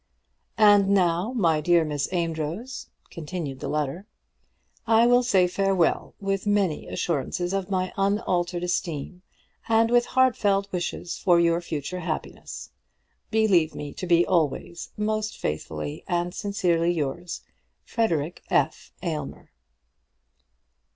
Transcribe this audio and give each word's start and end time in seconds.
"And 0.57 0.89
now, 0.89 1.31
my 1.31 1.61
dear 1.61 1.85
Miss 1.85 2.11
Amedroz," 2.11 2.87
continued 3.11 3.59
the 3.59 3.67
letter, 3.67 4.07
I 4.87 5.05
will 5.05 5.21
say 5.21 5.47
farewell, 5.47 6.15
with 6.19 6.47
many 6.47 6.87
assurances 6.87 7.53
of 7.53 7.69
my 7.69 7.93
unaltered 7.95 8.63
esteem, 8.63 9.21
and 9.69 9.91
with 9.91 10.07
heartfelt 10.07 10.71
wishes 10.71 11.19
for 11.19 11.39
your 11.39 11.61
future 11.61 11.99
happiness. 11.99 12.71
Believe 13.29 13.75
me 13.75 13.93
to 13.93 14.07
be 14.07 14.25
always, 14.25 14.89
Most 14.97 15.37
faithfully 15.37 16.03
and 16.07 16.33
sincerely 16.33 16.91
yours, 16.91 17.41
FREDERIC 17.83 18.41
F. 18.49 18.91
AYLMER. 19.03 19.51